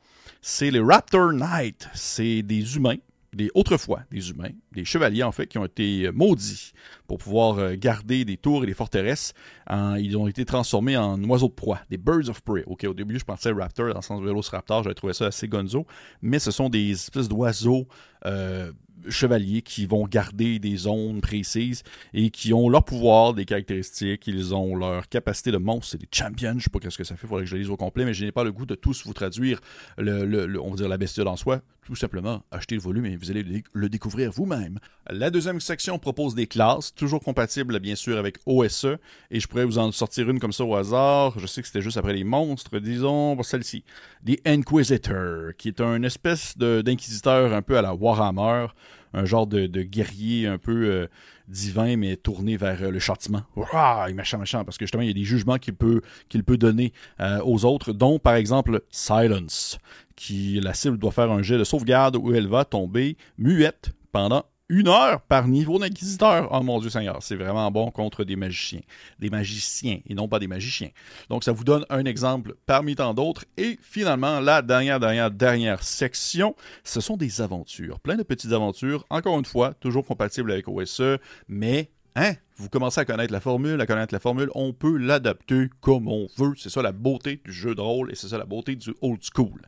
c'est 0.49 0.71
les 0.71 0.81
Raptor 0.81 1.33
Knights. 1.33 1.89
C'est 1.93 2.43
des 2.43 2.77
humains, 2.77 2.99
des 3.33 3.51
autrefois 3.55 4.03
des 4.13 4.31
humains, 4.31 4.53
des 4.73 4.85
chevaliers 4.85 5.25
en 5.25 5.33
fait, 5.33 5.49
qui 5.49 5.59
ont 5.59 5.65
été 5.65 6.09
maudits 6.13 6.73
pour 7.09 7.19
pouvoir 7.19 7.59
euh, 7.59 7.75
garder 7.77 8.25
des 8.25 8.37
tours 8.37 8.63
et 8.63 8.67
des 8.67 8.75
forteresses. 8.75 9.35
ils 9.99 10.17
ont 10.17 10.29
été 10.29 10.45
transformés 10.45 10.97
en 10.97 11.23
oiseaux 11.25 11.49
de 11.49 11.53
proie, 11.53 11.81
des 11.91 11.99
Birds 11.99 12.29
of 12.29 12.43
Prey. 12.43 12.63
Ok, 12.67 12.85
au 12.85 12.95
début 12.95 13.19
je 13.19 13.25
pensais 13.25 13.51
Raptor 13.51 13.89
dans 13.89 13.97
le 13.97 14.03
sens 14.03 14.21
de 14.21 14.27
Velociraptor, 14.27 14.85
j'avais 14.85 14.95
trouvé 14.95 15.13
ça 15.13 15.27
assez 15.27 15.49
gonzo, 15.49 15.85
mais 16.23 16.39
ce 16.39 16.53
sont 16.53 16.69
des 16.69 16.93
espèces 16.93 17.29
d'oiseaux 17.29 17.89
euh, 18.25 18.73
chevaliers 19.09 19.63
qui 19.63 19.87
vont 19.87 20.07
garder 20.07 20.59
des 20.59 20.77
zones 20.77 21.21
précises 21.21 21.83
et 22.15 22.31
qui 22.31 22.53
ont 22.53 22.69
leur 22.69 22.85
pouvoir, 22.85 23.35
des 23.35 23.45
caractéristiques, 23.45 24.27
ils 24.27 24.55
ont 24.55 24.77
leur 24.77 25.09
capacité 25.09 25.51
de 25.51 25.59
monstre, 25.59 25.93
c'est 25.93 26.01
des 26.01 26.09
champions, 26.11 26.55
je 26.59 26.65
sais 26.65 26.71
pas 26.71 26.79
ce 26.91 26.97
que 26.97 27.05
ça 27.05 27.17
fait, 27.17 27.27
il 27.27 27.29
faudrait 27.29 27.45
que 27.45 27.51
je 27.51 27.57
lise 27.57 27.71
au 27.71 27.77
complet, 27.77 28.05
mais 28.05 28.15
je 28.15 28.25
n'ai 28.25 28.33
pas 28.33 28.45
le 28.45 28.53
goût 28.53 28.67
de 28.67 28.75
tous 28.75 29.05
vous 29.05 29.15
traduire 29.15 29.61
on 29.99 30.71
va 30.71 30.77
dire 30.77 30.89
la 30.89 30.99
bestiole 30.99 31.29
en 31.29 31.37
soi, 31.37 31.61
tout 31.85 31.95
simplement 31.95 32.43
achetez 32.51 32.75
le 32.75 32.81
volume 32.81 33.07
et 33.07 33.17
vous 33.17 33.31
allez 33.31 33.45
le, 33.73 33.89
découvrir 33.89 34.31
vous-même. 34.33 34.79
La 35.09 35.31
deuxième 35.31 35.61
section 35.61 35.99
propose 35.99 36.35
des 36.35 36.47
classes, 36.47 36.95
toujours 36.95 37.21
compatibles 37.21 37.79
bien 37.81 37.95
sûr 37.95 38.19
avec 38.19 38.39
OSE, 38.47 38.97
et 39.31 39.41
je 39.41 39.47
pourrais 39.47 39.65
vous 39.65 39.79
en 39.79 39.93
sortir 39.93 40.29
une 40.29 40.41
comme 40.41 40.53
ça 40.53 40.65
au 40.65 40.75
hasard, 40.75 41.39
je 41.39 41.47
sais 41.47 41.63
que 41.63 41.69
c'était 41.69 41.83
juste 41.83 41.97
après 41.97 42.13
les 42.13 42.25
monstres, 42.25 42.79
disons 42.79 43.41
celle-ci, 43.43 43.85
The 44.27 44.41
Inquisitor, 44.47 45.53
qui 45.57 45.69
est 45.69 45.81
un 45.81 46.03
espèce 46.03 46.57
d'inquisiteur 46.59 47.53
un 47.53 47.63
peu 47.63 47.79
à 47.79 47.83
la 47.83 47.95
Warhammer, 47.95 48.67
un 49.17 49.25
genre 49.25 49.47
de, 49.47 49.67
guerrier 49.83 50.47
un 50.47 50.59
peu 50.59 50.85
euh, 50.85 51.07
divin, 51.49 51.97
mais 51.97 52.17
tourné 52.17 52.57
vers 52.57 52.83
euh, 52.83 52.91
le 52.91 52.99
châtiment. 52.99 53.43
Méchant, 54.15 54.39
méchant, 54.39 54.65
parce 54.65 54.77
que 54.77 54.85
justement, 54.85 55.03
il 55.03 55.09
y 55.09 55.11
a 55.11 55.15
des 55.15 55.25
jugements 55.25 55.57
qu'il 55.57 55.75
peut, 55.75 56.03
qu'il 56.29 56.45
peut 56.45 56.59
donner 56.59 56.93
euh, 57.21 57.41
aux 57.43 57.65
autres, 57.65 57.93
dont 57.93 58.19
par 58.19 58.35
exemple 58.35 58.83
Silence, 58.91 59.79
qui 60.15 60.61
la 60.61 60.75
cible 60.75 60.99
doit 60.99 61.13
faire 61.13 61.33
un 61.33 61.43
jet 61.43 61.57
de 61.59 61.65
sauvegarde 61.65 62.17
où 62.17 62.35
elle 62.35 62.47
va 62.47 62.65
tomber 62.65 63.17
muette 63.39 63.93
pendant 64.13 64.45
une 64.69 64.89
heure 64.89 65.21
par 65.23 65.47
niveau 65.47 65.79
d'inquisiteur. 65.79 66.49
Oh 66.53 66.63
mon 66.63 66.81
Dieu 66.81 66.91
Seigneur, 66.91 67.19
c'est 67.21 67.37
vraiment 67.37 67.71
bon 67.71 67.91
contre 67.91 68.25
des 68.25 68.37
magiciens. 68.37 68.81
Des 69.19 69.31
magiciens 69.31 70.01
et 70.07 70.15
non 70.15 70.29
pas 70.29 70.39
des 70.39 70.49
magiciens. 70.49 70.91
Donc 71.31 71.45
ça 71.45 71.53
vous 71.53 71.65
donne 71.65 71.85
un 71.89 72.05
exemple 72.05 72.55
parmi 72.67 72.97
tant 72.97 73.15
d'autres. 73.15 73.45
Et 73.57 73.79
finalement, 73.81 74.41
la 74.41 74.63
dernière, 74.63 74.99
dernière, 74.99 75.31
dernière 75.31 75.83
section, 75.83 76.57
ce 76.85 77.01
sont 77.01 77.17
des 77.17 77.41
aventures. 77.41 78.01
Plein 78.01 78.17
de 78.17 78.23
petites 78.23 78.53
aventures. 78.53 79.05
Encore 79.11 79.39
une 79.39 79.45
fois, 79.45 79.75
toujours 79.75 80.05
compatibles 80.05 80.51
avec 80.51 80.67
OSE, 80.69 81.19
mais 81.49 81.91
Hein? 82.19 82.33
Vous 82.57 82.71
commencez 82.71 82.99
à 82.99 83.05
connaître 83.05 83.31
la 83.31 83.41
formule, 83.41 83.79
à 83.79 83.87
connaître 83.87 84.15
la 84.15 84.19
formule, 84.19 84.49
on 84.55 84.73
peut 84.73 84.97
l'adapter 84.97 85.69
comme 85.83 86.09
on 86.09 86.27
veut. 86.39 86.55
C'est 86.57 86.71
ça 86.71 86.81
la 86.81 86.93
beauté 86.93 87.43
du 87.45 87.53
jeu 87.53 87.75
de 87.75 87.83
rôle 87.83 88.11
et 88.11 88.15
c'est 88.15 88.29
ça 88.29 88.39
la 88.39 88.47
beauté 88.47 88.75
du 88.75 88.95
old 89.03 89.21
school. 89.21 89.61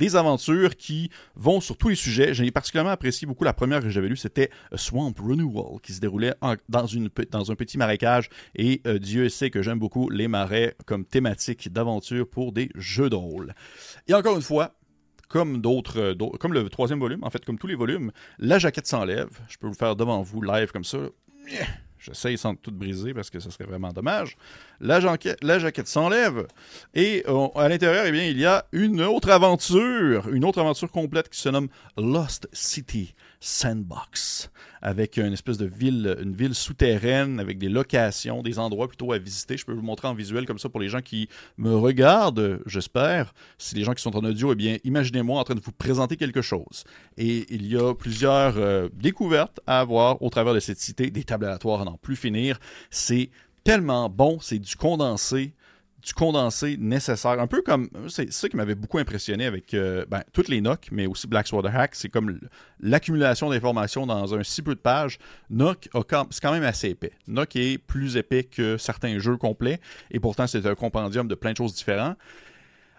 Des 0.00 0.16
aventures 0.16 0.74
qui 0.76 1.10
vont 1.36 1.60
sur 1.60 1.76
tous 1.76 1.90
les 1.90 1.94
sujets. 1.94 2.34
J'ai 2.34 2.50
particulièrement 2.50 2.90
apprécié 2.90 3.28
beaucoup 3.28 3.44
la 3.44 3.52
première 3.52 3.80
que 3.80 3.90
j'avais 3.90 4.08
lue, 4.08 4.16
c'était 4.16 4.50
Swamp 4.74 5.14
Renewal, 5.20 5.80
qui 5.80 5.92
se 5.92 6.00
déroulait 6.00 6.34
dans, 6.68 6.86
une, 6.86 7.10
dans 7.30 7.52
un 7.52 7.54
petit 7.54 7.78
marécage. 7.78 8.28
Et 8.56 8.82
euh, 8.88 8.98
Dieu 8.98 9.28
sait 9.28 9.50
que 9.50 9.62
j'aime 9.62 9.78
beaucoup 9.78 10.10
les 10.10 10.26
marais 10.26 10.76
comme 10.86 11.04
thématique 11.04 11.72
d'aventure 11.72 12.28
pour 12.28 12.50
des 12.50 12.70
jeux 12.74 13.08
de 13.08 13.14
rôle. 13.14 13.54
Et 14.08 14.14
encore 14.14 14.34
une 14.34 14.42
fois, 14.42 14.74
comme 15.28 15.60
d'autres, 15.60 16.16
comme 16.40 16.52
le 16.52 16.68
troisième 16.68 16.98
volume, 16.98 17.22
en 17.22 17.30
fait, 17.30 17.44
comme 17.44 17.58
tous 17.58 17.68
les 17.68 17.76
volumes, 17.76 18.10
la 18.38 18.58
jaquette 18.58 18.88
s'enlève. 18.88 19.30
Je 19.48 19.58
peux 19.58 19.68
vous 19.68 19.74
faire 19.74 19.94
devant 19.94 20.20
vous 20.22 20.42
live 20.42 20.72
comme 20.72 20.84
ça. 20.84 20.98
J'essaye 21.98 22.36
sans 22.36 22.54
tout 22.54 22.70
briser 22.70 23.14
parce 23.14 23.30
que 23.30 23.40
ce 23.40 23.50
serait 23.50 23.64
vraiment 23.64 23.90
dommage. 23.90 24.36
La, 24.78 25.00
jaquette, 25.00 25.42
la 25.42 25.58
jaquette 25.58 25.88
s'enlève 25.88 26.46
et 26.94 27.24
euh, 27.26 27.48
à 27.54 27.66
l'intérieur, 27.68 28.04
eh 28.06 28.30
il 28.30 28.38
y 28.38 28.44
a 28.44 28.66
une 28.72 29.00
autre 29.00 29.30
aventure, 29.30 30.28
une 30.28 30.44
autre 30.44 30.58
aventure 30.60 30.90
complète 30.90 31.30
qui 31.30 31.40
se 31.40 31.48
nomme 31.48 31.68
Lost 31.96 32.46
City 32.52 33.14
Sandbox, 33.46 34.50
avec 34.80 35.18
une 35.18 35.34
espèce 35.34 35.58
de 35.58 35.66
ville, 35.66 36.16
une 36.22 36.34
ville 36.34 36.54
souterraine 36.54 37.38
avec 37.38 37.58
des 37.58 37.68
locations, 37.68 38.42
des 38.42 38.58
endroits 38.58 38.88
plutôt 38.88 39.12
à 39.12 39.18
visiter. 39.18 39.58
Je 39.58 39.66
peux 39.66 39.74
vous 39.74 39.82
montrer 39.82 40.08
en 40.08 40.14
visuel 40.14 40.46
comme 40.46 40.58
ça 40.58 40.70
pour 40.70 40.80
les 40.80 40.88
gens 40.88 41.02
qui 41.02 41.28
me 41.58 41.76
regardent, 41.76 42.62
j'espère. 42.64 43.34
Si 43.58 43.74
les 43.74 43.84
gens 43.84 43.92
qui 43.92 44.02
sont 44.02 44.16
en 44.16 44.24
audio, 44.24 44.52
eh 44.52 44.54
bien, 44.54 44.78
imaginez-moi 44.82 45.38
en 45.38 45.44
train 45.44 45.54
de 45.54 45.60
vous 45.60 45.72
présenter 45.72 46.16
quelque 46.16 46.40
chose. 46.40 46.84
Et 47.18 47.44
il 47.54 47.66
y 47.66 47.76
a 47.76 47.94
plusieurs 47.94 48.56
euh, 48.56 48.88
découvertes 48.94 49.60
à 49.66 49.80
avoir 49.80 50.22
au 50.22 50.30
travers 50.30 50.54
de 50.54 50.60
cette 50.60 50.80
cité, 50.80 51.10
des 51.10 51.24
tables 51.24 51.44
à 51.44 51.58
n'en 51.62 51.98
plus 51.98 52.16
finir. 52.16 52.58
C'est 52.88 53.28
tellement 53.62 54.08
bon, 54.08 54.38
c'est 54.40 54.58
du 54.58 54.74
condensé 54.74 55.52
du 56.04 56.12
condensé 56.12 56.76
nécessaire. 56.78 57.40
Un 57.40 57.46
peu 57.46 57.62
comme. 57.62 57.88
C'est 58.08 58.32
ça 58.32 58.48
qui 58.48 58.56
m'avait 58.56 58.74
beaucoup 58.74 58.98
impressionné 58.98 59.46
avec 59.46 59.72
euh, 59.74 60.04
ben, 60.08 60.22
toutes 60.32 60.48
les 60.48 60.60
NOC, 60.60 60.88
mais 60.92 61.06
aussi 61.06 61.26
Black 61.26 61.48
Hack. 61.52 61.94
C'est 61.94 62.08
comme 62.08 62.38
l'accumulation 62.80 63.48
d'informations 63.48 64.06
dans 64.06 64.34
un 64.34 64.42
si 64.42 64.62
peu 64.62 64.74
de 64.74 64.80
pages. 64.80 65.18
NOC, 65.50 65.88
c'est 66.30 66.42
quand 66.42 66.52
même 66.52 66.64
assez 66.64 66.90
épais. 66.90 67.12
NOC 67.26 67.56
est 67.56 67.78
plus 67.78 68.16
épais 68.16 68.44
que 68.44 68.76
certains 68.76 69.18
jeux 69.18 69.36
complets, 69.36 69.80
et 70.10 70.20
pourtant, 70.20 70.46
c'est 70.46 70.66
un 70.66 70.74
compendium 70.74 71.26
de 71.26 71.34
plein 71.34 71.52
de 71.52 71.56
choses 71.56 71.74
différentes. 71.74 72.18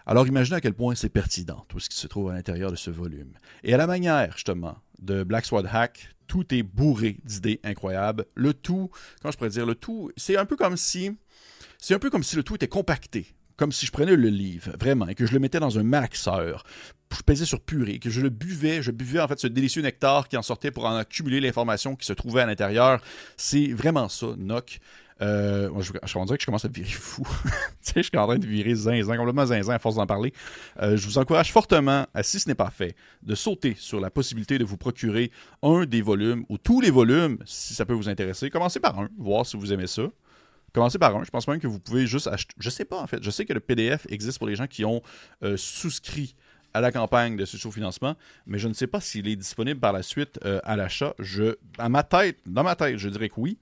Alors 0.08 0.26
imaginez 0.28 0.56
à 0.56 0.60
quel 0.60 0.74
point 0.74 0.94
c'est 0.94 1.08
pertinent, 1.08 1.64
tout 1.68 1.80
ce 1.80 1.88
qui 1.88 1.96
se 1.96 2.06
trouve 2.06 2.30
à 2.30 2.34
l'intérieur 2.34 2.70
de 2.70 2.76
ce 2.76 2.90
volume. 2.90 3.32
Et 3.64 3.74
à 3.74 3.76
la 3.76 3.88
manière, 3.88 4.32
justement, 4.34 4.76
de 5.00 5.24
Black 5.24 5.44
Sword 5.44 5.66
Hack, 5.72 6.10
tout 6.28 6.54
est 6.54 6.62
bourré 6.62 7.18
d'idées 7.24 7.60
incroyables. 7.64 8.24
Le 8.34 8.54
tout, 8.54 8.90
comment 9.20 9.32
je 9.32 9.36
pourrais 9.36 9.50
dire, 9.50 9.66
le 9.66 9.74
tout, 9.74 10.12
c'est 10.16 10.36
un 10.36 10.44
peu 10.44 10.56
comme 10.56 10.76
si 10.76 11.16
c'est 11.78 11.94
un 11.94 11.98
peu 11.98 12.10
comme 12.10 12.22
si 12.22 12.36
le 12.36 12.42
tout 12.42 12.54
était 12.54 12.68
compacté, 12.68 13.26
comme 13.56 13.72
si 13.72 13.86
je 13.86 13.92
prenais 13.92 14.16
le 14.16 14.28
livre, 14.28 14.72
vraiment, 14.78 15.08
et 15.08 15.14
que 15.14 15.26
je 15.26 15.32
le 15.32 15.38
mettais 15.38 15.60
dans 15.60 15.78
un 15.78 15.82
malaxeur. 15.82 16.64
Je 17.16 17.22
pesais 17.22 17.44
sur 17.44 17.60
purée, 17.60 17.98
que 17.98 18.10
je 18.10 18.20
le 18.20 18.30
buvais, 18.30 18.82
je 18.82 18.90
buvais 18.90 19.20
en 19.20 19.28
fait 19.28 19.38
ce 19.38 19.46
délicieux 19.46 19.82
nectar 19.82 20.28
qui 20.28 20.36
en 20.36 20.42
sortait 20.42 20.70
pour 20.70 20.86
en 20.86 20.96
accumuler 20.96 21.40
l'information 21.40 21.94
qui 21.96 22.06
se 22.06 22.12
trouvait 22.12 22.42
à 22.42 22.46
l'intérieur. 22.46 23.00
C'est 23.36 23.68
vraiment 23.68 24.08
ça, 24.08 24.28
Noc. 24.36 24.80
Euh, 25.22 25.70
je, 25.80 25.92
je, 26.04 26.24
dirait 26.24 26.36
que 26.36 26.42
je 26.42 26.46
commence 26.46 26.64
à 26.66 26.68
virer 26.68 26.88
fou. 26.90 27.22
tu 27.44 27.50
sais, 27.80 28.02
je 28.02 28.08
suis 28.08 28.18
en 28.18 28.26
train 28.26 28.38
de 28.38 28.46
virer 28.46 28.74
zinzin, 28.74 29.16
complètement 29.16 29.46
zinzin 29.46 29.74
à 29.74 29.78
force 29.78 29.96
d'en 29.96 30.06
parler. 30.06 30.32
Euh, 30.82 30.96
je 30.96 31.06
vous 31.06 31.16
encourage 31.18 31.52
fortement, 31.52 32.06
si 32.22 32.38
ce 32.38 32.48
n'est 32.48 32.54
pas 32.54 32.70
fait, 32.70 32.94
de 33.22 33.34
sauter 33.34 33.74
sur 33.78 34.00
la 34.00 34.10
possibilité 34.10 34.58
de 34.58 34.64
vous 34.64 34.76
procurer 34.76 35.30
un 35.62 35.86
des 35.86 36.02
volumes 36.02 36.44
ou 36.48 36.58
tous 36.58 36.80
les 36.80 36.90
volumes, 36.90 37.38
si 37.46 37.74
ça 37.74 37.86
peut 37.86 37.94
vous 37.94 38.08
intéresser. 38.08 38.50
Commencez 38.50 38.80
par 38.80 38.98
un, 38.98 39.08
voir 39.18 39.46
si 39.46 39.56
vous 39.56 39.72
aimez 39.72 39.86
ça. 39.86 40.02
Commencez 40.76 40.98
par 40.98 41.16
un. 41.16 41.24
Je 41.24 41.30
pense 41.30 41.48
même 41.48 41.58
que 41.58 41.66
vous 41.66 41.78
pouvez 41.78 42.06
juste 42.06 42.26
acheter. 42.26 42.54
Je 42.58 42.68
sais 42.68 42.84
pas, 42.84 43.00
en 43.00 43.06
fait. 43.06 43.22
Je 43.22 43.30
sais 43.30 43.46
que 43.46 43.54
le 43.54 43.60
PDF 43.60 44.06
existe 44.10 44.36
pour 44.36 44.46
les 44.46 44.56
gens 44.56 44.66
qui 44.66 44.84
ont 44.84 45.00
euh, 45.42 45.56
souscrit 45.56 46.36
à 46.74 46.82
la 46.82 46.92
campagne 46.92 47.34
de 47.34 47.46
ce 47.46 47.56
sous-financement, 47.56 48.14
mais 48.44 48.58
je 48.58 48.68
ne 48.68 48.74
sais 48.74 48.86
pas 48.86 49.00
s'il 49.00 49.26
est 49.26 49.36
disponible 49.36 49.80
par 49.80 49.94
la 49.94 50.02
suite 50.02 50.38
euh, 50.44 50.60
à 50.64 50.76
l'achat. 50.76 51.14
Je, 51.18 51.54
à 51.78 51.88
ma 51.88 52.02
tête, 52.02 52.40
dans 52.44 52.62
ma 52.62 52.76
tête, 52.76 52.98
je 52.98 53.08
dirais 53.08 53.30
que 53.30 53.40
oui, 53.40 53.56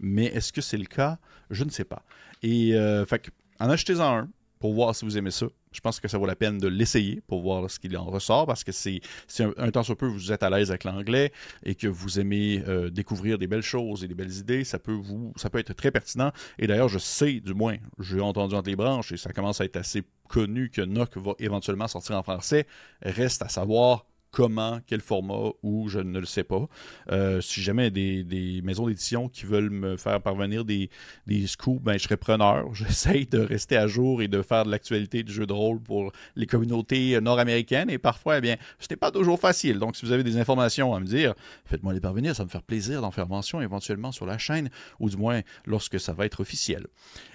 mais 0.00 0.24
est-ce 0.24 0.54
que 0.54 0.62
c'est 0.62 0.78
le 0.78 0.86
cas? 0.86 1.18
Je 1.50 1.64
ne 1.64 1.70
sais 1.70 1.84
pas. 1.84 2.02
Et 2.42 2.74
euh, 2.74 3.04
fait 3.04 3.30
en 3.60 3.68
achetez-en 3.68 4.20
un 4.20 4.30
pour 4.58 4.72
voir 4.72 4.94
si 4.94 5.04
vous 5.04 5.18
aimez 5.18 5.32
ça. 5.32 5.44
Je 5.74 5.80
pense 5.80 6.00
que 6.00 6.08
ça 6.08 6.18
vaut 6.18 6.26
la 6.26 6.36
peine 6.36 6.58
de 6.58 6.68
l'essayer 6.68 7.20
pour 7.26 7.42
voir 7.42 7.70
ce 7.70 7.78
qu'il 7.78 7.96
en 7.96 8.04
ressort 8.04 8.46
parce 8.46 8.64
que 8.64 8.72
c'est 8.72 9.00
un, 9.40 9.52
un, 9.56 9.70
temps 9.70 9.82
soit 9.82 9.96
peu 9.96 10.06
vous 10.06 10.32
êtes 10.32 10.42
à 10.42 10.50
l'aise 10.50 10.70
avec 10.70 10.84
l'anglais 10.84 11.32
et 11.64 11.74
que 11.74 11.88
vous 11.88 12.20
aimez 12.20 12.62
euh, 12.66 12.90
découvrir 12.90 13.38
des 13.38 13.46
belles 13.46 13.62
choses 13.62 14.04
et 14.04 14.08
des 14.08 14.14
belles 14.14 14.32
idées, 14.32 14.64
ça 14.64 14.78
peut 14.78 14.92
vous 14.92 15.32
ça 15.36 15.50
peut 15.50 15.58
être 15.58 15.72
très 15.74 15.90
pertinent. 15.90 16.32
Et 16.58 16.66
d'ailleurs, 16.66 16.88
je 16.88 16.98
sais, 16.98 17.40
du 17.40 17.54
moins, 17.54 17.76
j'ai 17.98 18.20
entendu 18.20 18.54
entre 18.54 18.68
les 18.68 18.76
branches 18.76 19.12
et 19.12 19.16
ça 19.16 19.32
commence 19.32 19.60
à 19.60 19.64
être 19.64 19.76
assez 19.76 20.02
connu 20.28 20.70
que 20.70 20.80
NOC 20.80 21.16
va 21.18 21.32
éventuellement 21.38 21.88
sortir 21.88 22.16
en 22.16 22.22
français. 22.22 22.66
Reste 23.02 23.42
à 23.42 23.48
savoir 23.48 24.06
comment, 24.34 24.80
quel 24.88 25.00
format, 25.00 25.52
ou 25.62 25.88
je 25.88 26.00
ne 26.00 26.18
le 26.18 26.26
sais 26.26 26.42
pas. 26.42 26.66
Euh, 27.12 27.40
si 27.40 27.62
jamais 27.62 27.92
des, 27.92 28.24
des 28.24 28.62
maisons 28.62 28.88
d'édition 28.88 29.28
qui 29.28 29.46
veulent 29.46 29.70
me 29.70 29.96
faire 29.96 30.20
parvenir 30.20 30.64
des, 30.64 30.90
des 31.28 31.46
scoops, 31.46 31.80
ben, 31.80 31.96
je 31.96 32.02
serais 32.02 32.16
preneur. 32.16 32.74
J'essaye 32.74 33.26
de 33.26 33.38
rester 33.38 33.76
à 33.76 33.86
jour 33.86 34.22
et 34.22 34.28
de 34.28 34.42
faire 34.42 34.64
de 34.64 34.72
l'actualité 34.72 35.22
du 35.22 35.32
jeu 35.32 35.46
de 35.46 35.52
rôle 35.52 35.80
pour 35.80 36.10
les 36.34 36.46
communautés 36.46 37.20
nord-américaines. 37.20 37.88
Et 37.90 37.98
parfois, 37.98 38.38
eh 38.38 38.40
bien, 38.40 38.56
ce 38.80 38.88
n'est 38.90 38.96
pas 38.96 39.12
toujours 39.12 39.38
facile. 39.38 39.78
Donc, 39.78 39.94
si 39.94 40.04
vous 40.04 40.10
avez 40.10 40.24
des 40.24 40.36
informations 40.36 40.94
à 40.94 41.00
me 41.00 41.06
dire, 41.06 41.34
faites-moi 41.64 41.94
les 41.94 42.00
parvenir. 42.00 42.34
Ça 42.34 42.42
va 42.42 42.46
me 42.46 42.50
faire 42.50 42.64
plaisir 42.64 43.02
d'en 43.02 43.12
faire 43.12 43.28
mention 43.28 43.60
éventuellement 43.60 44.10
sur 44.10 44.26
la 44.26 44.36
chaîne, 44.36 44.68
ou 44.98 45.08
du 45.08 45.16
moins 45.16 45.42
lorsque 45.64 46.00
ça 46.00 46.12
va 46.12 46.26
être 46.26 46.40
officiel. 46.40 46.88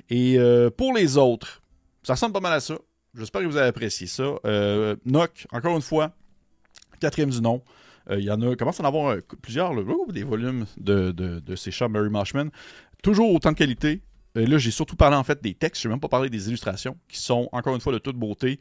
Et 0.10 0.38
euh, 0.38 0.70
pour 0.70 0.94
les 0.94 1.15
autres, 1.15 1.62
ça 2.03 2.13
ressemble 2.13 2.34
pas 2.34 2.41
mal 2.41 2.53
à 2.53 2.60
ça. 2.60 2.77
J'espère 3.15 3.41
que 3.41 3.48
vous 3.48 3.58
avez 3.58 3.70
apprécié 3.70 4.06
ça. 4.06 4.36
Euh, 4.46 4.96
encore 5.51 5.75
une 5.75 5.82
fois, 5.82 6.13
quatrième 7.00 7.29
du 7.29 7.41
nom. 7.41 7.63
Euh, 8.10 8.20
il 8.20 8.25
y 8.25 8.32
en 8.32 8.41
a, 8.41 8.56
commence 8.56 8.79
à 8.79 8.84
en 8.84 8.88
avoir 8.88 9.12
euh, 9.12 9.20
plusieurs, 9.41 9.74
des 10.12 10.24
volumes 10.24 10.65
de, 10.77 11.12
de, 11.12 11.56
ces 11.56 11.72
chats 11.72 11.88
Mary 11.88 12.10
Marshman. 12.10 12.50
Toujours 13.03 13.32
autant 13.34 13.51
de 13.51 13.58
qualité. 13.58 14.01
Et 14.36 14.46
là, 14.46 14.58
j'ai 14.58 14.72
surtout 14.72 14.96
parlé 14.96 15.15
en 15.15 15.24
fait 15.24 15.41
des 15.41 15.53
textes, 15.53 15.82
je 15.82 15.88
n'ai 15.88 15.94
même 15.94 16.00
pas 16.00 16.08
parlé 16.08 16.29
des 16.29 16.48
illustrations, 16.48 16.98
qui 17.08 17.18
sont 17.18 17.50
encore 17.51 17.74
une 17.74 17.82
fois 17.82 17.94
de 17.94 17.98
toute 17.98 18.15
beauté 18.15 18.60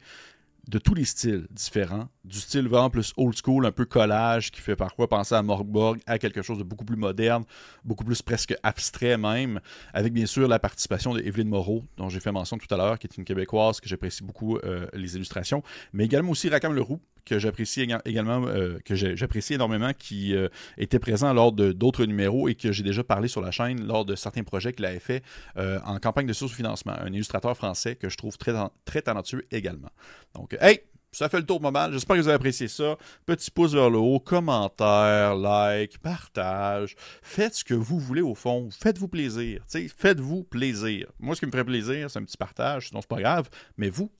de 0.69 0.77
tous 0.77 0.93
les 0.93 1.05
styles 1.05 1.47
différents, 1.49 2.07
du 2.23 2.39
style 2.39 2.67
vraiment 2.67 2.91
plus 2.91 3.13
old 3.17 3.35
school, 3.35 3.65
un 3.65 3.71
peu 3.71 3.85
collage, 3.85 4.51
qui 4.51 4.61
fait 4.61 4.75
parfois 4.75 5.07
penser 5.07 5.33
à 5.33 5.41
Morgborg, 5.41 5.99
à 6.05 6.19
quelque 6.19 6.43
chose 6.43 6.59
de 6.59 6.63
beaucoup 6.63 6.85
plus 6.85 6.95
moderne, 6.95 7.43
beaucoup 7.83 8.03
plus 8.03 8.21
presque 8.21 8.55
abstrait 8.61 9.17
même, 9.17 9.61
avec 9.93 10.13
bien 10.13 10.27
sûr 10.27 10.47
la 10.47 10.59
participation 10.59 11.13
de 11.15 11.43
Moreau, 11.43 11.83
dont 11.97 12.09
j'ai 12.09 12.19
fait 12.19 12.31
mention 12.31 12.57
tout 12.57 12.71
à 12.73 12.77
l'heure, 12.77 12.99
qui 12.99 13.07
est 13.07 13.17
une 13.17 13.23
Québécoise 13.23 13.79
que 13.79 13.89
j'apprécie 13.89 14.23
beaucoup 14.23 14.57
euh, 14.57 14.85
les 14.93 15.15
illustrations, 15.15 15.63
mais 15.91 16.05
également 16.05 16.31
aussi 16.31 16.49
Rakam 16.49 16.73
Leroux, 16.73 16.99
que 17.25 17.39
j'apprécie 17.39 17.87
également, 18.05 18.45
euh, 18.47 18.79
que 18.85 18.95
j'apprécie 18.95 19.53
énormément, 19.53 19.91
qui 19.97 20.35
euh, 20.35 20.49
était 20.77 20.99
présent 20.99 21.33
lors 21.33 21.51
de 21.51 21.71
d'autres 21.71 22.05
numéros 22.05 22.47
et 22.47 22.55
que 22.55 22.71
j'ai 22.71 22.83
déjà 22.83 23.03
parlé 23.03 23.27
sur 23.27 23.41
la 23.41 23.51
chaîne 23.51 23.85
lors 23.85 24.05
de 24.05 24.15
certains 24.15 24.43
projets 24.43 24.73
qu'il 24.73 24.85
avait 24.85 24.99
fait 24.99 25.23
en 25.55 25.99
campagne 25.99 26.27
de 26.27 26.33
sous-financement. 26.33 26.93
Un 26.99 27.13
illustrateur 27.13 27.55
français 27.55 27.95
que 27.95 28.09
je 28.09 28.17
trouve 28.17 28.37
très, 28.37 28.53
très 28.85 29.01
talentueux 29.01 29.45
également. 29.51 29.89
Donc, 30.33 30.55
hey, 30.61 30.81
ça 31.11 31.29
fait 31.29 31.39
le 31.39 31.45
tour 31.45 31.59
pas 31.59 31.71
mal. 31.71 31.91
J'espère 31.91 32.15
que 32.15 32.21
vous 32.21 32.27
avez 32.27 32.35
apprécié 32.35 32.67
ça. 32.67 32.97
Petit 33.25 33.49
pouce 33.51 33.73
vers 33.73 33.89
le 33.89 33.97
haut, 33.97 34.19
commentaire, 34.19 35.35
like, 35.35 35.97
partage. 35.99 36.95
Faites 37.21 37.55
ce 37.55 37.63
que 37.63 37.73
vous 37.73 37.99
voulez 37.99 38.21
au 38.21 38.35
fond. 38.35 38.69
Faites-vous 38.71 39.07
plaisir. 39.07 39.63
Faites-vous 39.67 40.43
plaisir. 40.43 41.11
Moi, 41.19 41.35
ce 41.35 41.39
qui 41.39 41.45
me 41.47 41.51
ferait 41.51 41.65
plaisir, 41.65 42.09
c'est 42.09 42.19
un 42.19 42.23
petit 42.23 42.37
partage, 42.37 42.89
sinon 42.89 43.01
c'est 43.01 43.09
pas 43.09 43.21
grave. 43.21 43.49
Mais 43.77 43.89
vous, 43.89 44.11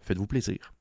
faites-vous 0.00 0.26
plaisir. 0.26 0.73